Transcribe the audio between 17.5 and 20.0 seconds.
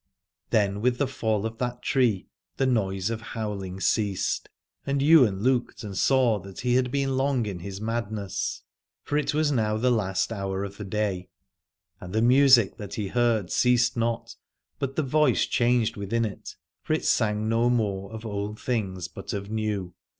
more of old things but of new.